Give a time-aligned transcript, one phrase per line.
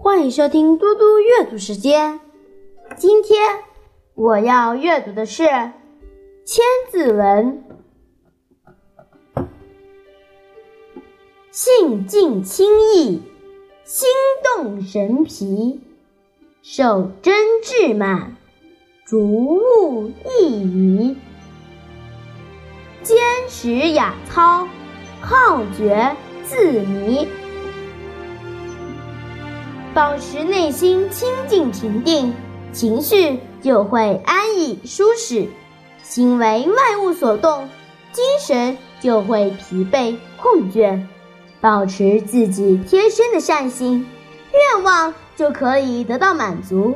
[0.00, 2.20] 欢迎收听嘟嘟阅读时间。
[2.96, 3.58] 今天
[4.14, 5.42] 我要阅读的是
[6.44, 7.64] 《千字文》，
[11.50, 13.20] 性静轻易，
[13.82, 14.08] 心
[14.44, 15.80] 动神疲，
[16.62, 18.36] 守贞志满，
[19.04, 21.16] 逐物意移，
[23.02, 23.16] 坚
[23.48, 24.68] 持雅操，
[25.20, 27.26] 好觉自迷。
[29.98, 32.32] 保持内心清净平定，
[32.72, 35.48] 情绪就会安逸舒适；
[36.04, 37.68] 心为外物所动，
[38.12, 41.04] 精神就会疲惫困倦。
[41.60, 44.06] 保持自己天生的善心，
[44.52, 46.94] 愿望就可以得到满足。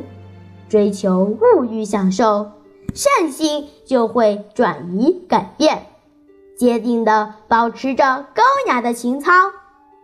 [0.69, 2.53] 追求物欲享受，
[2.95, 5.87] 善心就会转移改变。
[6.57, 9.33] 坚定的保持着高雅的情操，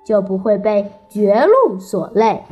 [0.05, 2.43] 就不会被绝路所累。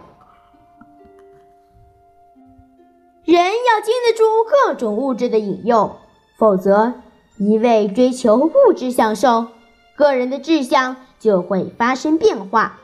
[3.26, 5.96] 人要经得住各种物质的引诱，
[6.38, 6.92] 否则
[7.38, 9.48] 一味追求物质享受，
[9.96, 12.78] 个人的志向就会发生变化。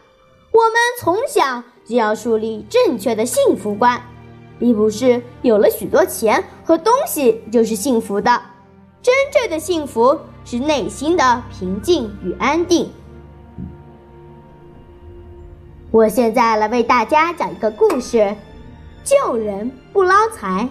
[0.50, 4.02] 我们从小就要树立正确的幸福观，
[4.58, 8.42] 并不是有了许多钱和东西就是幸福的。
[9.00, 12.90] 真正的幸福是内心的平静与安定。
[15.92, 18.34] 我现在来为大家讲一个故事。
[19.05, 20.69] 救人不捞财。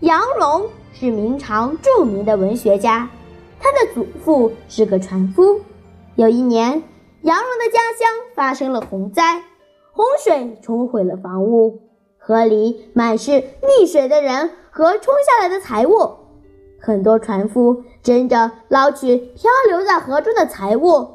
[0.00, 3.08] 杨荣是明朝著名的文学家，
[3.60, 5.60] 他的祖父是个船夫。
[6.16, 6.82] 有一年，
[7.22, 9.44] 杨荣的家乡发生了洪灾，
[9.92, 11.80] 洪水冲毁了房屋，
[12.18, 16.16] 河里满是溺水的人和冲下来的财物。
[16.80, 21.08] 很多船夫争着捞取漂流在河中的财物，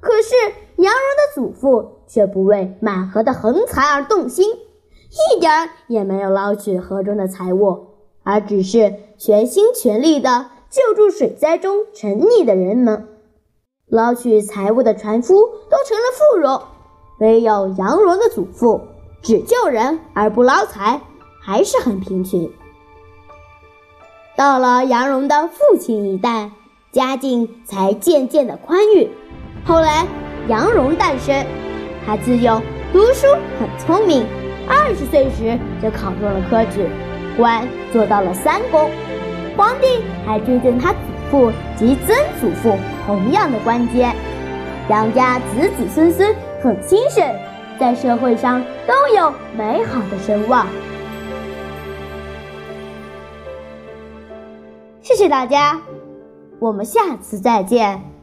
[0.00, 0.34] 可是
[0.76, 1.93] 杨荣的祖父。
[2.06, 7.86] 却不为满河的横财而动心，一点也没有捞取河中的财物，
[8.22, 13.08] 而只是全心全力的救助水灾中沉溺的人们。
[13.86, 16.62] 捞取财物的船夫都成了富荣，
[17.20, 18.80] 唯有杨荣的祖父
[19.22, 21.00] 只救人而不捞财，
[21.40, 22.50] 还是很贫穷。
[24.36, 26.50] 到了杨荣的父亲一代，
[26.90, 29.08] 家境才渐渐的宽裕。
[29.64, 30.06] 后来，
[30.48, 31.63] 杨荣诞生。
[32.06, 32.60] 他自幼
[32.92, 33.26] 读书
[33.58, 34.26] 很聪明，
[34.68, 36.86] 二十岁时就考中了科举，
[37.36, 38.90] 官做到了三公。
[39.56, 40.98] 皇帝还追赠他祖
[41.30, 42.76] 父及曾祖父
[43.06, 44.12] 同样的官阶，
[44.88, 47.24] 杨家子子孙孙很兴盛，
[47.78, 50.66] 在社会上都有美好的声望。
[55.00, 55.80] 谢谢大家，
[56.58, 58.13] 我们下次再见。